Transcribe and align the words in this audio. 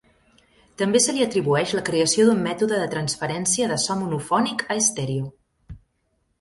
També 0.81 1.01
se 1.05 1.13
li 1.17 1.25
atribueix 1.25 1.73
la 1.81 1.83
creació 1.91 2.25
d'un 2.31 2.41
mètode 2.49 2.81
de 2.85 2.89
transferència 2.95 3.71
de 3.75 3.79
so 3.87 4.01
monofònic 4.03 4.67
a 4.69 4.83
estèreo. 4.85 5.33